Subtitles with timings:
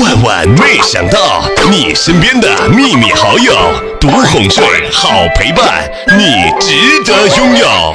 [0.00, 3.54] 万万没想到，你身边的秘密好友，
[4.00, 7.94] 独哄睡，好陪伴，你值得拥有。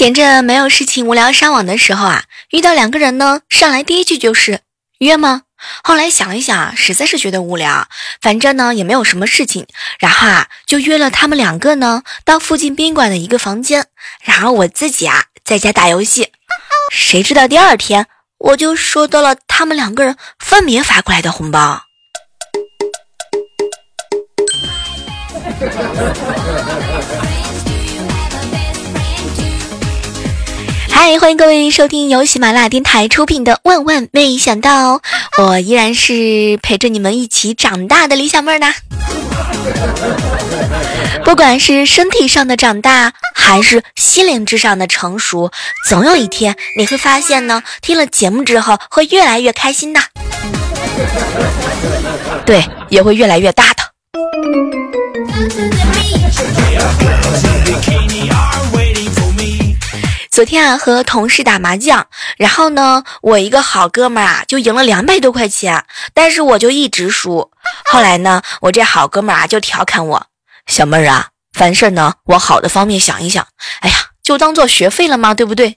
[0.00, 4.60] 闲着没有事情无聊上网的时候啊，遇到两个人呢，上来第一句就是
[5.00, 5.42] 约吗？
[5.84, 7.86] 后来想一想，实在是觉得无聊，
[8.22, 9.66] 反正呢也没有什么事情，
[9.98, 13.88] 然后啊就约了他们两个呢到附近宾馆的一个房间，
[14.22, 16.32] 然后我自己啊在家打游戏。
[16.90, 18.06] 谁知道第二天
[18.38, 21.82] 我就收到了他们两个人分别发过来的红包。
[30.90, 34.98] 嗨，欢迎各位收听由喜马拉雅电台出品的《万万没想到》，
[35.42, 38.72] 我依然是陪着你们一起长大的李小妹儿呢。
[41.24, 45.50] 不管是身体上的长大，还是心灵之上的成熟，
[45.88, 50.00] 总有一天你会发现呢，听了节目之后会越来越开心的，
[52.44, 53.80] 对，也会越来越大的。
[60.40, 62.06] 昨天啊，和同事打麻将，
[62.38, 65.84] 然后呢，我一个好哥们儿啊，就赢了两百多块钱，
[66.14, 67.50] 但是我就一直输。
[67.84, 70.26] 后来呢，我这好哥们儿啊，就调侃我
[70.66, 73.46] ：“小妹儿啊，凡事呢，往好的方面想一想，
[73.80, 75.76] 哎呀，就当做学费了嘛，对不对？”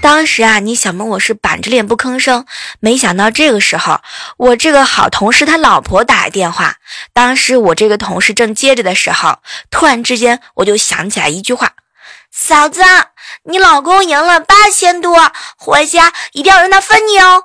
[0.00, 2.46] 当时啊，你想问我是板着脸不吭声，
[2.80, 4.00] 没想到这个时候，
[4.38, 6.76] 我这个好同事他老婆打来电话。
[7.12, 11.72] 当时我这个同事正接着的时候，突然之间我就想起来一句话。
[12.36, 12.82] 嫂子，
[13.42, 17.44] 你老公赢了八千多，回家一定要让他分你哦。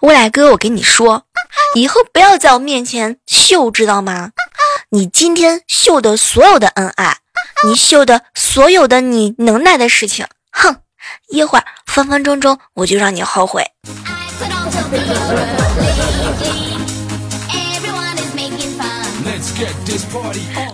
[0.00, 1.24] 未来哥，我跟你说，
[1.74, 4.30] 以后不要在我面前秀，知道吗？
[4.90, 7.18] 你今天秀的所有的恩爱，
[7.66, 10.76] 你秀的所有的你能耐的事情，哼，
[11.28, 13.70] 一会儿分分钟钟我就让你后悔。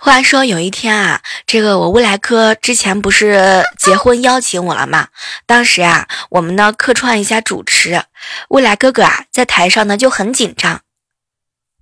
[0.00, 5.08] 话说有一天啊，这个我未来哥之前不是结婚邀请我了吗？
[5.46, 8.02] 当时啊，我们呢客串一下主持，
[8.48, 10.82] 未来哥哥啊在台上呢就很紧张。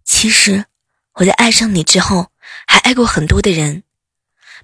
[0.04, 0.66] 其实
[1.14, 2.28] 我在爱上你之后，
[2.66, 3.82] 还爱过很多的人。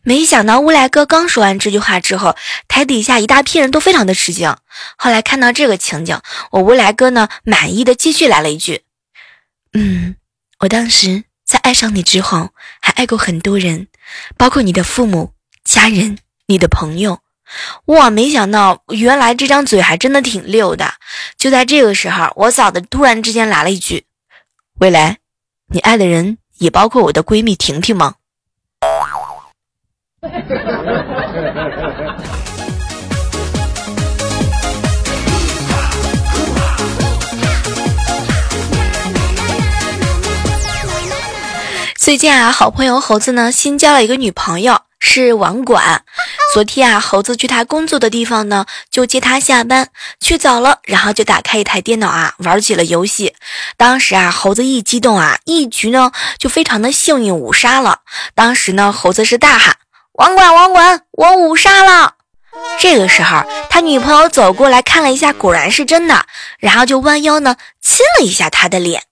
[0.03, 2.37] 没想到乌来哥刚说完这句话之后，
[2.69, 4.56] 台底下一大批人都非常的吃惊。
[4.97, 6.20] 后来看到这个情景，
[6.53, 8.84] 我未来哥呢满意的继续来了一句
[9.75, 10.15] ：“嗯，
[10.60, 12.50] 我当时。”在爱上你之后，
[12.82, 13.88] 还爱过很多人，
[14.36, 15.32] 包括你的父母、
[15.64, 17.20] 家人、你的朋友。
[17.86, 20.92] 哇，没想到原来这张嘴还真的挺溜的。
[21.38, 24.04] 就在这个时候，我嫂子突然之间来了一句
[24.78, 25.16] ：“未来，
[25.69, 28.16] 你爱的人也包括我的闺蜜婷婷吗？”
[42.08, 46.04] 最近啊，好朋友猴子呢新交了一个女朋友，是网管。
[46.54, 53.34] 昨天啊，猴子去他工作的地方呢，就接他下班，去早了，然后就打开一台电脑啊，玩起了游戏。
[53.76, 57.98] 当时啊，猴子一激动啊，一局呢就非常的幸运五杀了。
[58.34, 59.76] 当时呢，猴子是大喊
[60.16, 62.14] ：“网管，网管，我五杀了！”
[62.80, 66.25] 这个时候，他女朋友走过来看了一下，果然是真的，
[66.58, 69.02] 然后就弯腰呢亲了一下他的脸。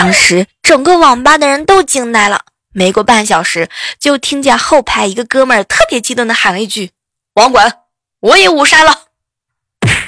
[0.00, 2.40] 当时整个网吧的人都惊呆了。
[2.72, 3.68] 没过半小时，
[3.98, 6.92] 就听见后排一个哥们儿特别激动的喊了一句
[7.36, 7.80] ：“网管，
[8.20, 9.02] 我也五杀了。”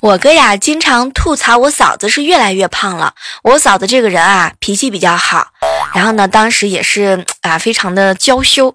[0.00, 3.12] 我哥呀，经常吐槽我嫂子是越来越胖了。
[3.42, 5.48] 我嫂子这个人啊，脾气比较好，
[5.94, 8.74] 然后呢，当时也是啊，非常的娇羞，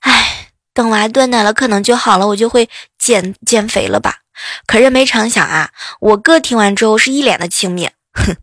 [0.00, 0.45] 唉。
[0.76, 2.68] 等娃断奶了，可能就好了，我就会
[2.98, 4.16] 减减肥了吧？
[4.66, 5.70] 可是没成想啊，
[6.00, 8.36] 我哥听完之后是一脸的轻蔑，哼，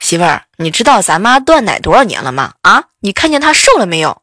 [0.00, 2.54] 媳妇儿，你知道咱妈断奶多少年了吗？
[2.62, 4.20] 啊，你看见她瘦了没有？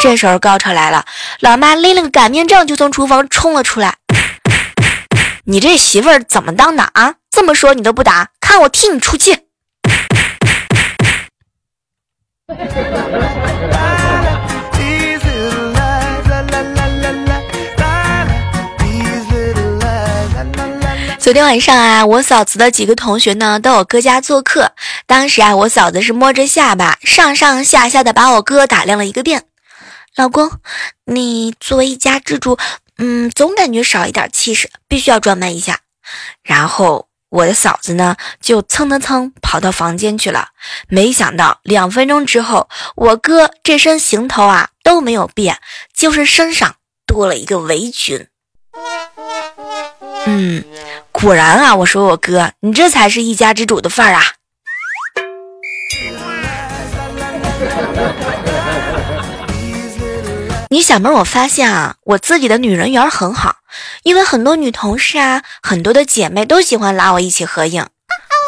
[0.00, 1.04] 这时候高潮来了，
[1.40, 3.96] 老妈拎了个擀面杖就从厨房冲了出来。
[5.46, 7.16] 你这媳妇儿怎么当的啊？
[7.28, 9.47] 这么说你都不打，看我替你出气！
[21.28, 24.72] 昨天晚上啊，我嫂子的几个同学呢到我哥家做客。
[25.04, 29.44] 当时啊，我嫂子是摸着下巴，上上下下的把我哥打量了一个遍。
[30.16, 30.50] 老公，
[31.04, 32.56] 你作为一家之主，
[32.96, 35.80] 嗯，总感觉少一点气势，必须要装扮一下。
[36.42, 40.48] 然后我的嫂子呢，就蹭蹭蹭跑到房间去了。
[40.88, 45.58] 没想到两分钟之后，我哥这身行头啊都没有变，
[45.94, 46.76] 就是身上
[47.06, 48.28] 多了一个围裙。
[50.24, 50.64] 嗯。
[51.20, 54.22] 果然啊，我说我哥，你这才是一家之主的范儿啊！
[60.70, 63.56] 你小妹，我发现啊，我自己的女人缘很好，
[64.04, 67.84] 因为很多女同事啊，很多的姐妹都喜欢拉我一起合影。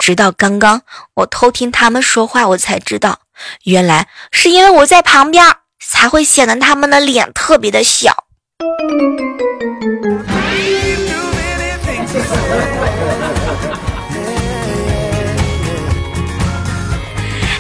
[0.01, 0.83] 直到刚刚，
[1.15, 3.19] 我偷听他们说话，我才知道，
[3.65, 5.45] 原来是因为我在旁边，
[5.85, 8.15] 才会显得他们的脸特别的小。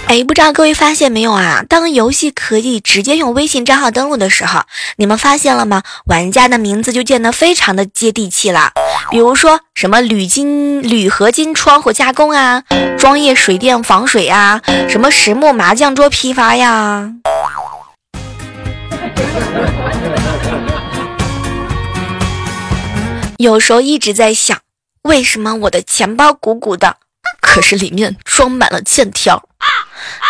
[0.06, 1.62] 哎，不知道各位发现没有啊？
[1.68, 4.62] 当游戏可以直接用微信账号登录的时候，
[4.96, 5.84] 你们发现了吗？
[6.06, 8.72] 玩家的名字就变得非常的接地气了。
[9.12, 12.64] 比如说什么铝金铝合金窗户加工啊，
[12.98, 17.12] 专业水电防水啊，什么实木麻将桌批发呀。
[23.40, 24.60] 有时候一直在想，
[25.00, 26.98] 为什么我的钱包鼓鼓的，
[27.40, 29.48] 可是里面装满了欠条。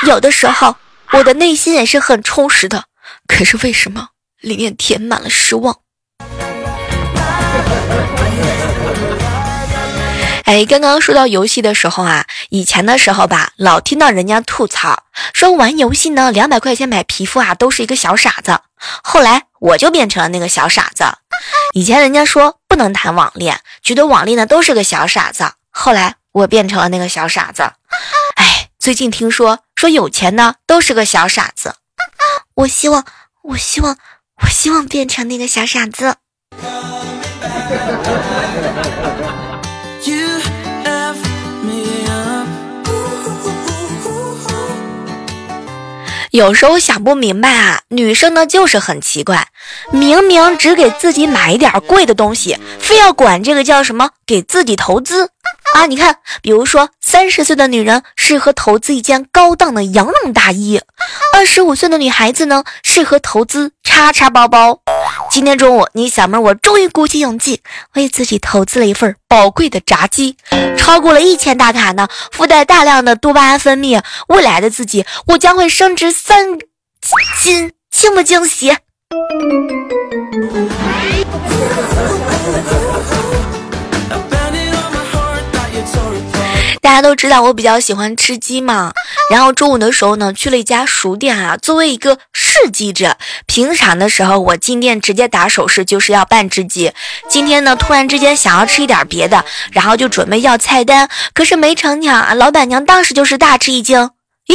[0.07, 0.77] 有的时候，
[1.15, 2.85] 我的内心也是很充实的，
[3.27, 4.11] 可是为什么
[4.41, 5.81] 里面填满了失望？
[10.45, 15.03] 哎，刚刚说到游戏的时候啊，以前的时候吧，老听到人家吐槽
[15.35, 18.61] 说玩游戏呢，两百块钱买皮肤啊，都是一个小傻子。
[19.03, 21.03] 后来我就变成了那个小傻子。
[21.75, 25.53] 以前人家说不能谈网恋，觉得网恋呢都是个小傻子。
[25.69, 27.73] 后来我变成了那个小傻子。
[28.37, 28.69] 哎。
[28.81, 31.75] 最近听说说有钱的都是个小傻子，
[32.55, 33.05] 我希望，
[33.43, 33.99] 我希望，
[34.43, 36.17] 我希望变成那个小傻子。
[46.31, 49.49] 有时候想不明白啊，女生呢就是很奇怪，
[49.91, 55.31] 明明只给自己买一点贵的东西，非要管这个叫什么给自己投资。
[55.75, 60.81] 啊，你看，比如说三十岁的女人适合投资一件高档的羊绒大衣，
[61.35, 64.81] 二十五岁的女孩子呢适合投资叉叉包包。
[65.31, 67.63] 今天中午，你小妹我终于鼓起勇气
[67.95, 70.37] 为自己投资了一份宝贵的炸鸡，
[70.77, 76.59] 超过了一千大卡呢，附带大量的多巴胺分泌，未来的自己我将会升值三
[77.41, 78.77] 斤，惊不惊喜？
[86.81, 88.93] 大家都知道我比较喜欢吃鸡嘛，
[89.31, 91.57] 然后中午的时候呢，去了一家熟店啊。
[91.57, 93.17] 作为一个试鸡者，
[93.47, 96.93] 平常的时候我进店直接打手势就是要半只鸡。
[97.29, 104.11] 今天呢，突然之间想要吃一点别的，然后就准备要菜单，可是没成想，老板娘当时就是大吃一惊，
[104.47, 104.55] 咦，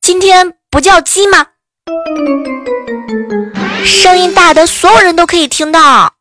[0.00, 1.46] 今天不叫鸡吗？
[3.84, 6.14] 声音大的所有人都可以听到。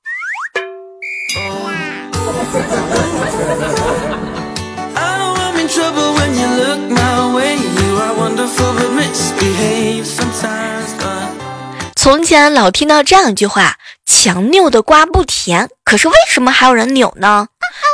[12.12, 17.48] 从前老听到这样一句话：“强扭的瓜不甜。”可是为什么还有人扭呢？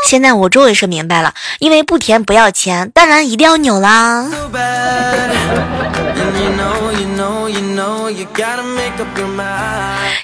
[0.10, 4.28] 现在我终于是明白了，因为不甜不要钱，当然一定要扭啦。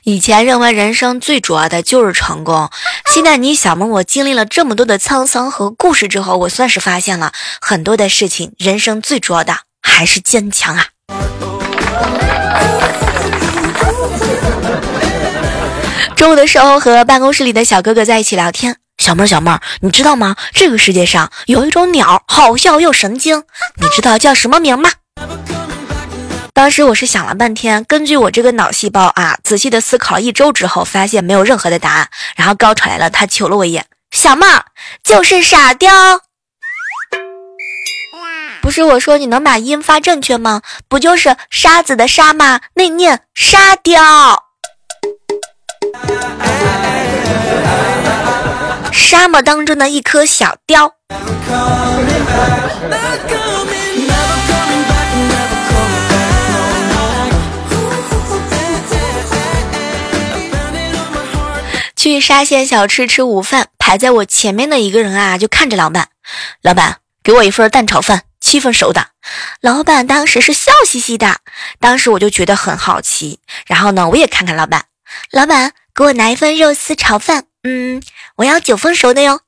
[0.02, 2.72] 以前认为人生最主要的就是成功，
[3.06, 7.32] 现在你小萌我经历了这么多的沧桑和故事之后，我算是发现了
[7.62, 10.88] 很多的事情，人生最主要的还是坚强啊。
[16.24, 20.38] 中午的时候和办公室里的小哥哥在一起聊天，小妹儿小妹儿，你知道吗？
[20.54, 23.44] 这个世界上有一种鸟，好笑又神经，
[23.76, 24.90] 你知道叫什么名吗？
[26.54, 32.08] 当时我是想了半天，根据我这个脑细胞啊，仔细的思考一周之后，发现没有任何的答案。
[32.38, 34.64] 然后高潮来了，他瞅了我一眼，小妹儿
[35.04, 35.92] 就是傻雕。
[38.62, 40.62] 不是我说你能把音发正确吗？
[40.88, 42.62] 不就是沙子的沙吗？
[42.76, 44.53] 那念沙雕。
[48.92, 50.94] 沙漠当中的一颗小雕。
[61.96, 66.10] 去沙县小吃吃午饭，排在我前面的一个人啊，就看着老板，
[66.62, 69.08] 老板给我一份蛋炒饭，七分熟的。
[69.62, 71.38] 老板当时是笑嘻嘻的，
[71.80, 74.84] 当时我就觉得很好奇，然后呢，我也看看老板，
[75.32, 78.02] 老板给我拿一份肉丝炒饭，嗯，
[78.38, 79.42] 我要九分熟的哟。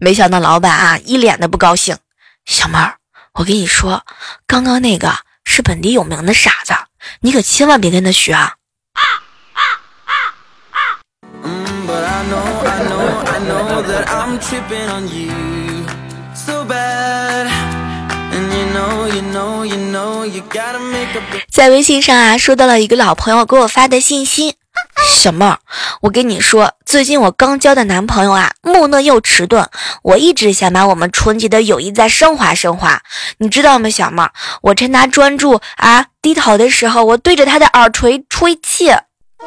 [0.00, 1.96] 没想到老板啊，一脸的不高兴，
[2.44, 2.94] 小妹儿，
[3.34, 4.04] 我跟你说，
[4.46, 5.12] 刚刚那个
[5.44, 6.72] 是本地有名的傻子，
[7.20, 8.54] 你可千万别跟他学啊。
[21.50, 24.56] 在微信上啊，收到了一个老朋友给我发的信息，
[25.06, 25.58] 小妹儿，
[26.00, 29.68] 我跟你说，最近我刚交的男朋友啊，木讷又迟钝，
[30.02, 33.00] 我一直想把我们纯洁的友谊再升华升华，
[33.38, 34.32] 你知道吗，小妹儿？
[34.62, 38.90] 我趁他专注啊低头的时候，我对着他的耳垂吹气。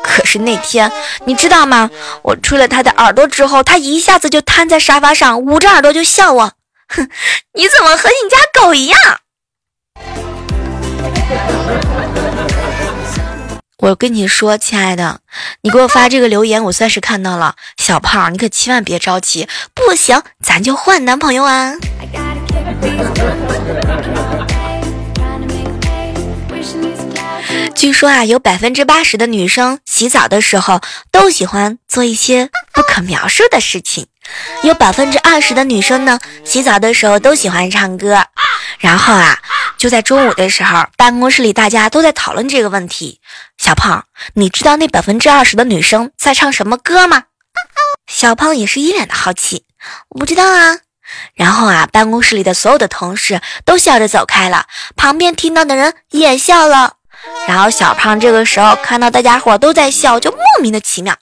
[0.04, 0.92] 可是那天，
[1.26, 1.90] 你知道吗？
[2.22, 6.52] 我吹了他的耳朵之后，他一下子就瘫在沙发上，捂着耳朵就笑我。
[6.88, 7.10] 哼，
[7.54, 9.00] 你怎么和你家狗一样？
[13.78, 15.20] 我跟你说，亲爱的，
[15.62, 17.56] 你给我发这个留言，我算是看到了。
[17.78, 21.74] 小胖，你可千万别着急，不行，咱就换男朋友啊。
[27.76, 34.08] 据说啊，有百分之八十的女生洗澡的时候都喜欢做一些不可描述的事情，
[34.64, 38.26] 有百分之二十的女生呢，洗澡的时候都喜欢唱歌。
[38.80, 39.38] 然后啊，
[39.86, 43.22] 就在中午的时候，办公室里大家都在讨论这个问题。
[43.56, 47.26] 小胖，你知道那百分之二十的女生在唱什么歌吗？
[48.08, 49.64] 小胖也是一脸的好奇，
[50.10, 50.80] 我不知道啊。
[51.36, 54.66] 然后啊，办公室里的所有的同事都笑着走开了，
[54.96, 56.94] 旁边听到的人也笑了。
[57.48, 61.16] 然后小胖这个时候看到大家伙都在笑，就莫名的奇妙。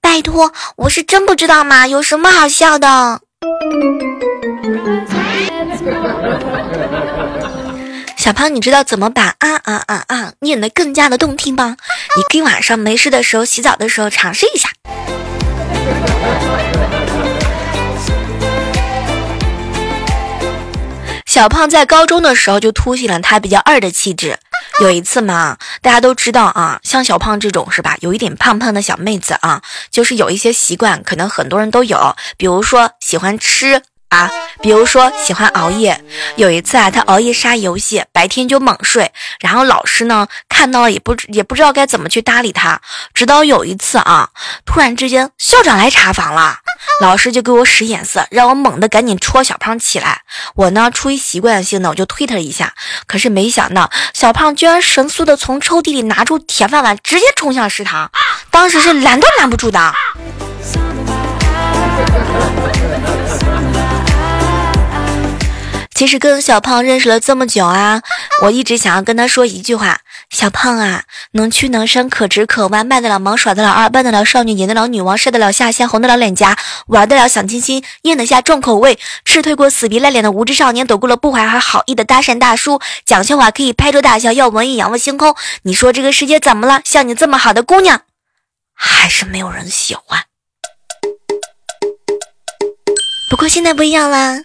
[0.00, 1.86] 拜托，我是真不知道吗？
[1.86, 3.20] 有什么好笑的？
[8.30, 11.76] 小胖，你知道怎么把啊啊啊啊念得更加的动听吗？
[12.16, 14.68] 你可以晚上没事的时候洗澡的时候尝试一下。
[21.26, 24.38] 小胖在高中的时候就凸显了他比较二的气质。
[24.80, 29.60] 有一次嘛，大家都知道啊，像小胖这种是吧，有一点胖胖的小妹子啊，
[29.90, 33.82] 就是有一些习惯，可能很多人都有，比如说喜欢吃。
[34.10, 36.02] 啊，比如说喜欢熬夜，
[36.36, 42.80] 有一次啊，他熬夜杀游戏，白天就猛睡，然后老师呢看到了也不也不知道该怎么去搭理他，
[43.14, 44.28] 直到有一次啊，
[44.66, 46.58] 突然之间校长来查房了，
[47.00, 50.22] 老师就给我使眼色，让我猛地赶紧戳小胖起来，
[50.56, 52.74] 我呢出于习惯性的我就推他一下，
[53.06, 58.10] 可是没想到小胖居然神速的从抽屉里拿出铁饭碗，直接冲向食堂，
[58.50, 59.94] 当时是拦都拦不住的。
[65.94, 68.00] 其实跟小胖认识了这么久啊，
[68.42, 69.98] 我一直想要跟他说一句话：
[70.30, 71.02] 小胖啊，
[71.32, 85.36] 能屈能伸，可直可弯，卖得了萌，耍得了二，扮得了少女，演得了女王，晒得了下线，红得了脸颊，玩得了小清新，咽得下重口味，吃退过死皮赖脸的无知少年，躲过了不怀好意的搭讪大叔，讲笑话可以拍桌大笑，要文艺仰望星空。
[85.64, 86.80] 你说这个世界怎么了？
[86.82, 88.00] 像你这么好的姑娘，
[88.74, 90.29] 还是没有人喜欢。
[93.30, 94.42] 不过现在不一样啦。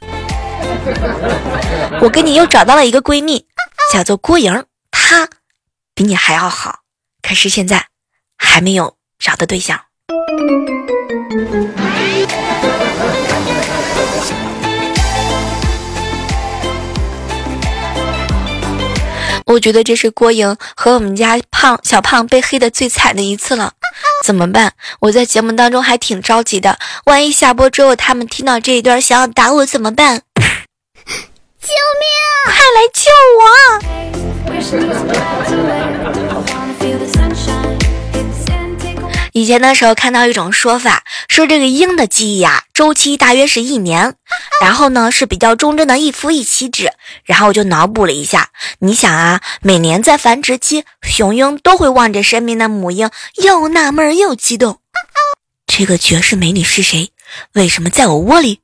[1.99, 3.47] 我跟你又找到了一个闺蜜，
[3.91, 5.27] 叫做郭莹，她
[5.95, 6.81] 比你还要好，
[7.23, 7.87] 可是现在
[8.37, 9.81] 还没有找到对象。
[19.45, 23.73] 我觉得这是郭莹和我们家胖小胖被黑的最惨的一次了，
[24.23, 24.73] 怎么办？
[24.99, 30.21] 我在节目当中还挺着急的，万一下播之后他们听到这一段想要打我怎么办？
[31.05, 32.07] 救命！
[32.45, 33.11] 快来救
[37.61, 37.64] 我！
[39.35, 44.15] 以前的时候看到一种说法，说这个鹰的记忆啊，周期大约是一年，
[44.61, 46.93] 然后呢是比较忠贞的一夫一妻制。
[47.25, 48.47] 然后我就脑补了一下，
[48.79, 53.09] 你想啊，每年在繁殖期，雄鹰都会望着身边的母鹰，
[53.43, 54.79] 又纳闷又激动。
[55.67, 57.11] 这个绝世美女是谁？
[57.51, 58.61] 为什么在我窝里？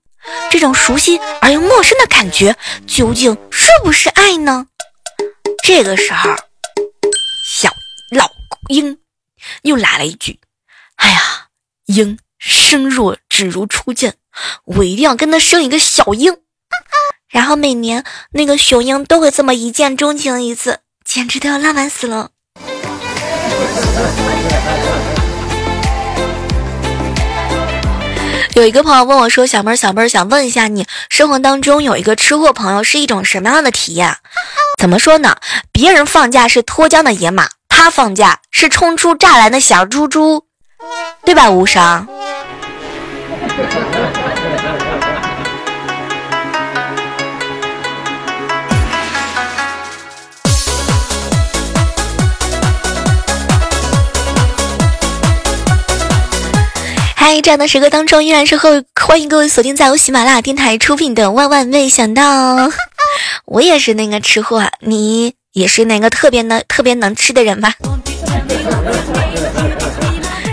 [0.52, 2.56] 这种熟悉而又陌生的感觉，
[2.88, 4.68] 究竟是不是爱呢？
[5.66, 6.30] 这个时候，
[7.46, 7.70] 小
[8.16, 8.26] 老
[8.70, 8.98] 鹰
[9.64, 10.40] 又来了一句
[11.02, 11.48] ：“哎呀，
[11.88, 14.14] 鹰生若只如初见，
[14.66, 16.38] 我一定要跟他生一个小鹰。”
[17.28, 18.04] 然后每年
[18.34, 22.30] 那个雄鹰都会这么一见钟情一次，简直都要浪漫死了。
[28.54, 34.18] 有一个朋友问我说：“小妹儿，小妹儿，想问一下你，生活当中有一个吃货朋友是一种什么样的体验？
[34.78, 35.38] 怎么说呢？
[35.72, 40.46] 别人放假是脱缰的野马，他放假是冲出栅栏的小猪猪，
[41.24, 41.50] 对吧？
[41.50, 42.08] 无伤。”
[57.16, 58.70] 嗨这样的时刻当中，依然是后
[59.00, 62.68] 欢迎各位锁定在由喜马拉雅电台出品的《万万没想到》。
[63.46, 67.74] 我也是那个吃货，你也是那个特别能、特别能吃的人吧？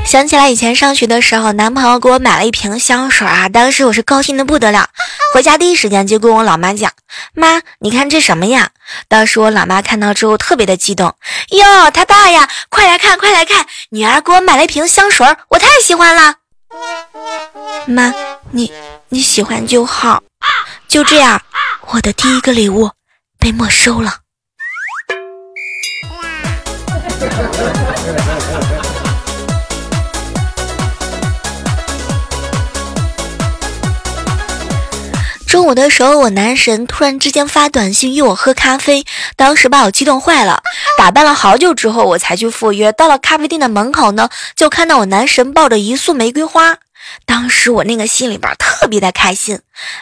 [0.08, 4.88] 想起来以前上学的时候，男朋友给我买了一瓶香水啊，当时我是高兴的不得了，
[5.34, 6.90] 回家第一时间就跟我老妈讲
[7.36, 8.70] ：“妈，你看这什么呀？”
[9.06, 11.14] 当时我老妈看到之后特别的激动
[11.52, 16.36] ：“哟，他爸呀，快来看，快来看，女儿给我买了一瓶香水，我太喜欢了。”
[17.84, 18.14] 妈，
[18.50, 18.72] 你
[19.10, 20.22] 你喜欢就好，
[20.88, 21.38] 就这样，
[21.88, 22.90] 我的第一个礼物
[23.38, 24.14] 被没收了。
[35.48, 40.62] 中午的时候，我男神突然之间发短信约我喝咖啡，当时把我激动坏了。
[40.98, 42.92] 打扮了好久之后，我才去赴约。
[42.92, 46.76] 到了咖啡店的门口呢，就看到我男神抱着一束玫瑰花。
[47.24, 49.58] 当时我那个心里边特别的开心，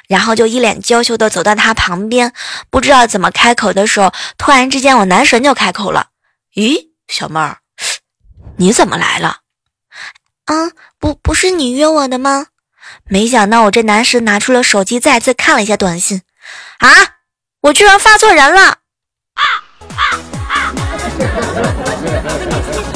[0.08, 2.32] 然后就一脸娇羞的走到他旁边，
[2.68, 6.08] 不知道怎么开口的时候，突然之间我男神就开口了
[6.56, 7.58] ：“咦，小妹儿，
[8.56, 9.36] 你怎么来了？
[10.46, 12.46] 啊，不，不是你约我的吗？”
[13.04, 16.22] 没想到我这男神拿出了手机，再次看了一下短信，
[16.78, 16.88] 啊，
[17.62, 18.78] 我居然发错人了
[19.34, 19.42] 啊
[19.96, 20.02] 啊
[20.48, 20.74] 啊！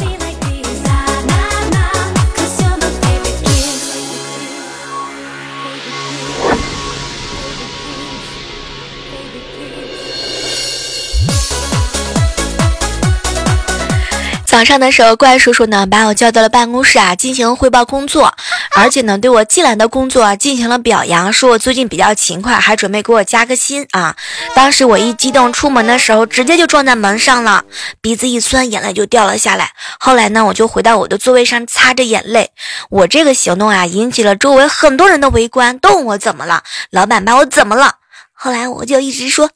[14.50, 18.34] 早上的时候，怪叔叔呢把我叫到了办公室啊，进行汇报工作，
[18.74, 24.16] 而且呢对我进来的工作进行了表扬，说我最近比较勤快，还准备给我加个薪啊。
[24.52, 27.62] 当时我一激动，出门的时候直接就撞在门上了，
[28.00, 29.70] 鼻子一酸，眼泪就掉了下来。
[30.00, 32.50] 后来呢，我就回到我的座位上擦着眼泪。
[32.90, 37.92] 我这个行动啊，引起了周围很多人的围观，都问我怎么了，老板把我怎么了？
[38.32, 39.48] 后来我就一直说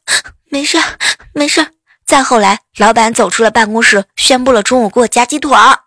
[0.50, 0.78] 没事，
[1.32, 1.73] 没事。
[2.06, 5.78] 再后来，老板走出了办公室，宣布了中午给我加鸡腿儿。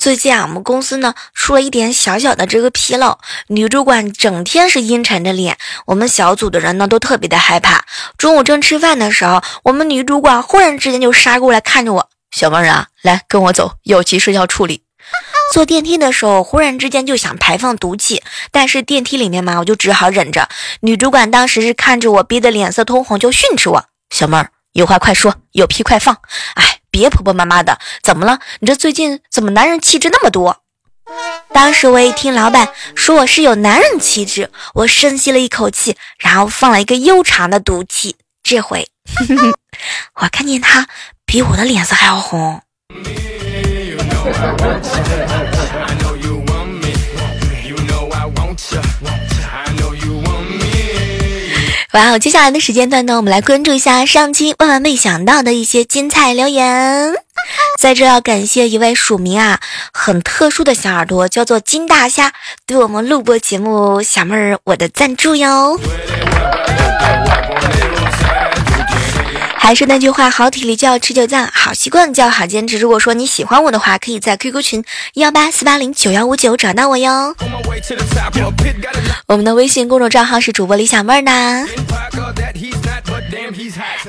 [0.00, 7.84] 最近啊，我们公司呢出了一点小小的这个纰漏，女主管整天是阴沉着脸，我们小组的人呢都特别的害怕。
[8.16, 14.82] 中午正吃饭的时候，我们女主管忽然之间就杀过来看着我，小妹儿啊，来跟我走，有急事要处理。
[15.52, 20.48] 坐电梯的时候，忽然之间就想排放毒气，但是电梯里面嘛，我就只好忍着。
[20.80, 26.16] 女主管当时是看着我，逼得脸色通红，就训斥我：“小妹儿，有话快说，有屁快放。
[26.54, 28.38] 哎，别婆婆妈妈的，怎么了？
[28.60, 30.62] 你这最近怎么男人气质那么多？”
[31.52, 38.16] 当时我一听老板说我是有男人气质，我深吸了一口气，然后放了一个悠长的毒气。
[38.42, 38.88] 这回，
[40.16, 40.88] 我看见他
[41.26, 42.62] 比我的脸色还要红。
[51.94, 57.12] 哇哦，接下来的时间段呢，我们来关注一下上期万万没想到的一些精彩留言。
[57.78, 59.60] 在这要感谢一位署名啊
[59.92, 62.32] 很特殊的小耳朵，叫做金大虾，
[62.64, 65.78] 对我们录播节目小妹儿我的赞助哟。
[69.62, 72.78] 还是那句话，好体力就要持久战，好习惯就要好坚持。
[72.78, 77.32] 如果说你喜欢我的话，可以在 QQ 群幺八四八零九幺五九找到我哟。
[79.28, 81.64] 我们的微信公众账号是主播李小妹儿呢。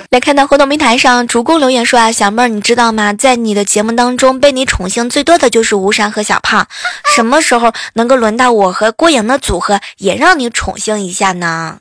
[0.09, 3.13] 来看到活动平台上，主公留言说啊，小妹儿你知道吗？
[3.13, 6.67] 在你的节目当中，被你宠幸最多的就是吴山和小胖。
[7.05, 11.77] 什么时候能够轮到我和郭颖的组合，也让你宠幸一下呢？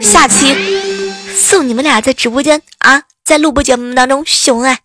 [0.00, 1.01] 下期。
[1.34, 4.78] 送你们俩在直播间啊，在录播节目当中秀恩爱。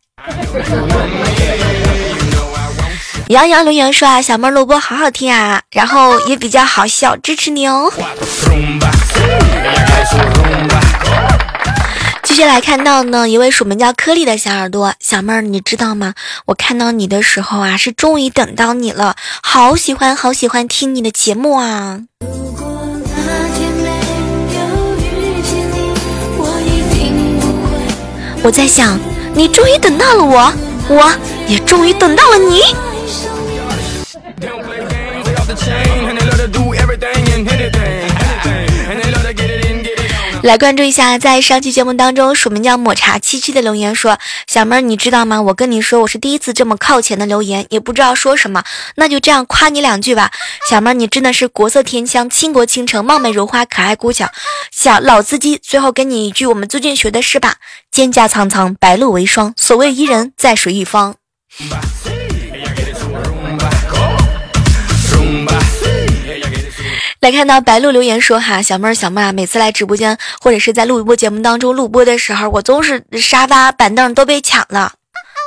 [3.30, 7.92] 杨洋留言说啊，小妹录播好好听啊，然后也比较好笑，支持你哦。
[12.24, 16.14] 继续来看到呢，一位署名叫颗粒的小耳朵，小妹儿，你知道吗？
[16.46, 22.00] 我看到你的时候啊，是终于等到你了，好喜欢好喜欢听你的节目啊。
[28.48, 28.98] 我在想，
[29.34, 30.54] 你终于等到了我，
[30.88, 31.12] 我
[31.50, 32.62] 也终于等到了你。
[40.48, 45.42] 来关注一下，在上期节目当中，署名叫抹茶七七的留言说：“小妹儿，你知道吗？
[45.42, 48.64] 我跟你说，我是第一次这么靠前的留言，也不知道说什么，
[48.96, 50.32] 那就这样夸你两句吧。
[50.70, 54.30] 小妹儿，你真的是国色天香，倾国倾城，貌美如花，可爱孤巧，
[54.72, 55.60] 小老司机。
[55.62, 57.56] 最后给你一句我们最近学的诗吧：
[57.94, 59.54] 蒹葭苍苍，白露为霜。
[59.58, 61.16] 所谓伊人，在水一方。”
[67.20, 74.94] 来看到白鹿留言说哈，小妹儿小妹儿啊，每次来直播间或者是在录播节目当中录播的时候，我总是沙发板凳都被抢了，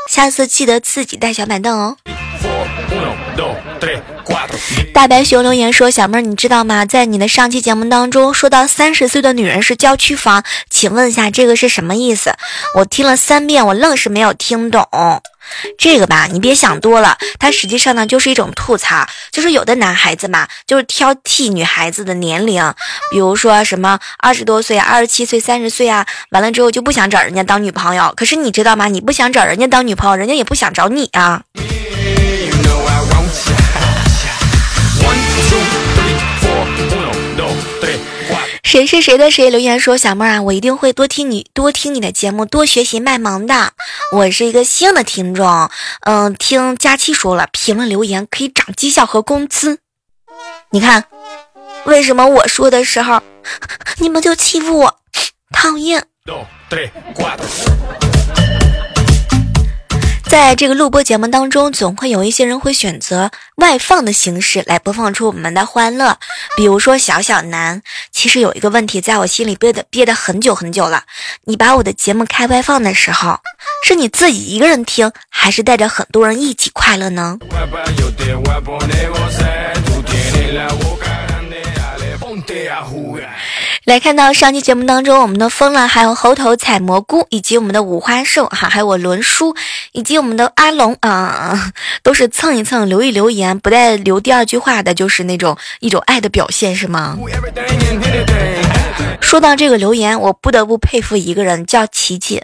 [0.09, 1.97] 下次记得自己带小板凳哦。
[4.93, 6.85] 大白熊留言说：“小妹儿，你知道吗？
[6.85, 12.35] 在你的上期节目当中说到三十岁的女人是郊区房，请问一下这个是什么意思？
[12.77, 14.87] 我听了三遍，我愣是没有听懂。
[15.79, 22.63] 这个吧，你别想多了，它实际上呢就是一种吐槽，就是有的男孩子嘛，就是挑剔女孩子的年龄，
[23.11, 28.13] 比如说什么二十多岁、二十七岁、三十岁啊，完了之后就不想找人家当女朋友。
[28.17, 28.87] 可是你知道吗？
[28.87, 31.43] 你不想找人家当女朋友，人家也不想找你啊。”
[38.71, 43.73] 谁是谁的谁留言说小妹啊，我一定会多听你多听你的节目，多学习卖萌的。
[44.13, 45.69] 我是一个新的听众，
[46.07, 49.81] 嗯，听佳期说了，评论留言可以涨绩效和工资。
[50.71, 51.07] 你看，
[51.85, 53.21] 为什么我说的时候
[53.99, 54.99] 你们就欺负我？
[55.53, 56.07] 讨厌。
[60.31, 66.17] 在这个录播节目当中，总会有一些人会选择外放的形式来播放出我们的欢乐。
[66.57, 71.03] 比如说小小南，其实有一个问题在我心里憋的憋的很久很久了。
[71.47, 73.41] 你把我的节目开外放的时候，
[73.83, 77.37] 是你自己一个人听，还是带着很多人一起快乐呢？
[83.85, 89.57] 来看到上期节目当中，我们的疯了，还有猴头采蘑菇，以及我们的五花兽哈，还有我伦叔，
[89.93, 97.19] 以及我们的阿龙啊，都是蹭一蹭，留一留言，不带留第二句话的，就是那种一种爱的表现，是吗？
[99.21, 102.43] 说到这个留言，我不得不佩服一个人，叫琪琪，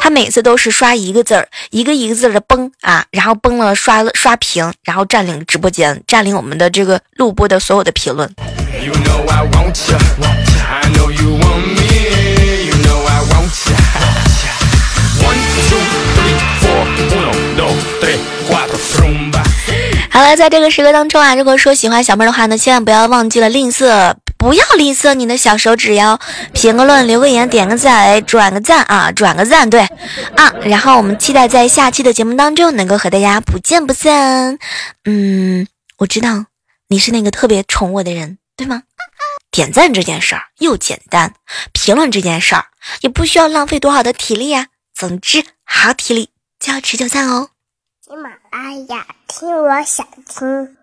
[0.00, 8.34] 他每次都是刷一个字儿，一个一个字的崩啊，然后崩了刷刷屏，然后占领直播间，占领我们的这个录播的所有的评论。
[20.10, 26.18] 好了，在这个时刻当中啊，如果说喜欢小妹的话呢，千万不要忘记了吝啬，不要吝啬你的小手指哟，
[26.52, 29.80] 评个论，留个言，点个赞，转个赞啊，转个赞，对
[30.36, 34.58] 啊，然后我们期待在下期的节目当中能够和大家不见不散。
[35.04, 36.46] 嗯，我知道
[36.88, 38.82] 你是那个特别宠我的人，对吗？
[39.50, 41.34] 点赞这件事儿又简单，
[41.72, 42.66] 评论这件事儿
[43.00, 44.68] 也不需要浪费多少的体力呀。
[44.94, 47.50] 总之，好体力就要持久赞哦。
[48.04, 50.77] 喜马拉雅，听我想听。